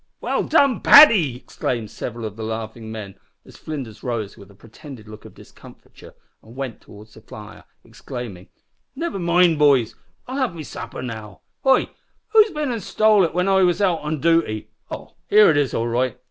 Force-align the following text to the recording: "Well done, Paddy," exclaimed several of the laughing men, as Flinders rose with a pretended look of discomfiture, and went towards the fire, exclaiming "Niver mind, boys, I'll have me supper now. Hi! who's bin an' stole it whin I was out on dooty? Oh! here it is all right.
"Well 0.19 0.41
done, 0.45 0.79
Paddy," 0.81 1.35
exclaimed 1.35 1.91
several 1.91 2.25
of 2.25 2.35
the 2.35 2.41
laughing 2.43 2.91
men, 2.91 3.19
as 3.45 3.55
Flinders 3.55 4.01
rose 4.01 4.35
with 4.35 4.49
a 4.49 4.55
pretended 4.55 5.07
look 5.07 5.25
of 5.25 5.35
discomfiture, 5.35 6.15
and 6.41 6.55
went 6.55 6.81
towards 6.81 7.13
the 7.13 7.21
fire, 7.21 7.65
exclaiming 7.83 8.47
"Niver 8.95 9.19
mind, 9.19 9.59
boys, 9.59 9.93
I'll 10.27 10.37
have 10.37 10.55
me 10.55 10.63
supper 10.63 11.03
now. 11.03 11.41
Hi! 11.63 11.91
who's 12.29 12.49
bin 12.49 12.71
an' 12.71 12.79
stole 12.79 13.23
it 13.23 13.33
whin 13.35 13.47
I 13.47 13.61
was 13.61 13.79
out 13.79 13.99
on 13.99 14.19
dooty? 14.19 14.69
Oh! 14.89 15.17
here 15.29 15.51
it 15.51 15.55
is 15.57 15.71
all 15.71 15.87
right. 15.87 16.17